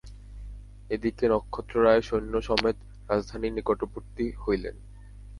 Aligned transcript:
এ 0.89 0.97
দিকে 0.97 1.25
নক্ষত্ররায় 1.29 2.01
সৈন্য-সমেত 2.01 2.77
রাজধানীর 3.09 3.53
নিকটবর্তী 3.53 4.25
হইলেন। 4.43 4.75